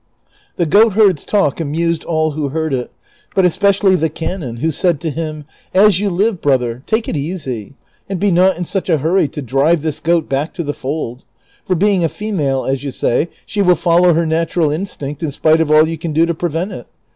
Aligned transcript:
"The 0.57 0.65
goatherd's 0.65 1.23
talk 1.25 1.59
amused 1.59 2.03
all 2.05 2.31
who 2.31 2.49
heard 2.49 2.73
it, 2.73 2.89
but 3.35 3.45
especially 3.45 3.95
the 3.95 4.09
canon, 4.09 4.55
who 4.55 4.71
said 4.71 4.99
to 5.01 5.11
him," 5.11 5.45
As 5.85 5.99
you 5.99 6.09
live, 6.09 6.41
brother, 6.41 6.81
take 6.87 7.07
it 7.07 7.15
easy, 7.15 7.75
and 8.09 8.19
be 8.19 8.31
not 8.31 8.57
in 8.57 8.65
such 8.65 8.89
a 8.89 8.97
hurry 8.97 9.27
to 9.27 9.43
drive 9.43 9.83
this 9.83 9.99
goat 9.99 10.27
back 10.27 10.55
to 10.55 10.63
the 10.63 10.73
fold; 10.73 11.23
for, 11.65 11.75
being 11.75 12.03
a 12.03 12.09
female, 12.09 12.65
as 12.65 12.83
you 12.83 12.89
say, 12.89 13.27
she 13.45 13.61
will 13.61 13.75
follow 13.75 14.15
her 14.15 14.25
natural 14.25 14.71
instinct 14.71 15.21
in 15.21 15.29
spite 15.29 15.61
of 15.61 15.69
all 15.69 15.87
you 15.87 15.99
can 15.99 16.13
do 16.13 16.25
to 16.25 16.33
prevent 16.33 16.71
it. 16.71 16.87